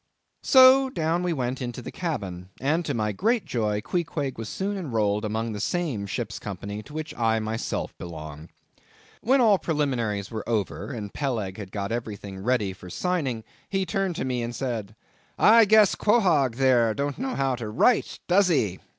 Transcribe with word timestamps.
So 0.41 0.89
down 0.89 1.21
we 1.21 1.31
went 1.31 1.61
into 1.61 1.79
the 1.79 1.91
cabin, 1.91 2.49
and 2.59 2.83
to 2.85 2.95
my 2.95 3.11
great 3.11 3.45
joy 3.45 3.81
Queequeg 3.81 4.35
was 4.39 4.49
soon 4.49 4.75
enrolled 4.75 5.23
among 5.23 5.53
the 5.53 5.59
same 5.59 6.07
ship's 6.07 6.39
company 6.39 6.81
to 6.81 6.93
which 6.95 7.13
I 7.15 7.37
myself 7.39 7.95
belonged. 7.99 8.49
When 9.21 9.39
all 9.39 9.59
preliminaries 9.59 10.31
were 10.31 10.43
over 10.49 10.89
and 10.91 11.13
Peleg 11.13 11.57
had 11.57 11.71
got 11.71 11.91
everything 11.91 12.39
ready 12.39 12.73
for 12.73 12.89
signing, 12.89 13.43
he 13.69 13.85
turned 13.85 14.15
to 14.15 14.25
me 14.25 14.41
and 14.41 14.55
said, 14.55 14.95
"I 15.37 15.65
guess, 15.65 15.93
Quohog 15.93 16.55
there 16.55 16.95
don't 16.95 17.19
know 17.19 17.35
how 17.35 17.53
to 17.57 17.69
write, 17.69 18.17
does 18.27 18.47
he? 18.47 18.79